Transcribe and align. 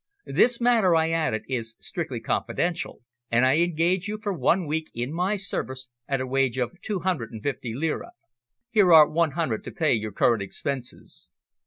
This 0.25 0.59
matter," 0.59 0.95
I 0.95 1.11
added, 1.11 1.43
"is 1.47 1.75
strictly 1.79 2.19
confidential, 2.19 3.03
and 3.29 3.45
I 3.45 3.59
engage 3.59 4.07
you 4.07 4.17
for 4.17 4.33
one 4.33 4.65
week 4.65 4.89
in 4.95 5.13
my 5.13 5.35
service 5.35 5.89
at 6.07 6.19
a 6.19 6.25
wage 6.25 6.57
of 6.57 6.81
two 6.81 7.01
hundred 7.01 7.31
and 7.31 7.43
fifty 7.43 7.75
lire. 7.75 8.05
Here 8.71 8.91
are 8.91 9.07
one 9.07 9.33
hundred 9.33 9.63
to 9.65 9.71
pay 9.71 9.93
your 9.93 10.11
current 10.11 10.41
expenses." 10.41 11.29